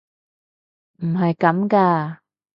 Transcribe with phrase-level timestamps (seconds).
[1.03, 2.17] 唔係咁㗎！